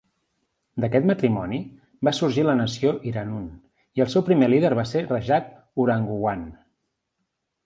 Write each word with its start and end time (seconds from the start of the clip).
D'aquest 0.83 1.03
matrimoni 1.09 1.59
va 2.09 2.13
sorgir 2.19 2.45
la 2.47 2.55
nació 2.61 2.93
Iranun, 3.11 3.45
i 4.01 4.05
el 4.07 4.11
seu 4.15 4.25
primer 4.31 4.49
líder 4.55 4.73
va 4.81 4.87
ser 4.95 5.05
Rajah 5.05 5.41
Urangguwan. 5.85 6.49